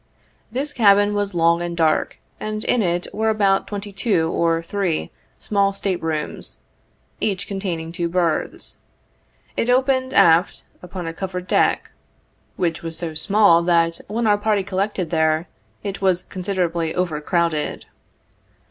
[0.51, 4.63] This cabin was long and dark, and in it there were about twenty two or
[4.63, 6.63] three small state rooms,
[7.19, 8.79] each containing two berths.
[9.55, 11.91] It opened, aft, upon a covered deck,
[12.55, 15.47] which 1 48 was so small that, when our party collected there,
[15.83, 17.85] it was considerably over crowded.